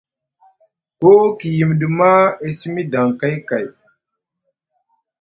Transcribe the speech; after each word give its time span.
Koo 0.99 1.25
ku 1.37 1.45
yimiɗi 1.57 1.87
maa, 1.99 2.23
e 2.45 2.47
simi 2.57 2.81
daŋgay 2.91 3.35
kay, 3.47 3.65